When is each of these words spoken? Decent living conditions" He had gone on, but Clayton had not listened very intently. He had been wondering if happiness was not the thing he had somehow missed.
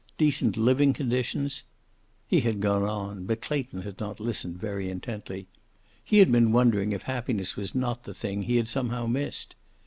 Decent 0.17 0.57
living 0.57 0.93
conditions" 0.93 1.61
He 2.27 2.39
had 2.39 2.59
gone 2.59 2.81
on, 2.81 3.25
but 3.25 3.39
Clayton 3.39 3.83
had 3.83 3.99
not 3.99 4.19
listened 4.19 4.57
very 4.57 4.89
intently. 4.89 5.45
He 6.03 6.17
had 6.17 6.31
been 6.31 6.51
wondering 6.51 6.91
if 6.91 7.03
happiness 7.03 7.55
was 7.55 7.75
not 7.75 8.05
the 8.05 8.13
thing 8.15 8.41
he 8.41 8.55
had 8.55 8.67
somehow 8.67 9.05
missed. 9.05 9.53